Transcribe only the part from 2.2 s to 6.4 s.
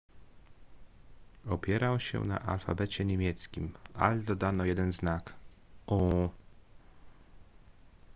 na alfabecie niemieckim ale dodano jeden znak: õ/õ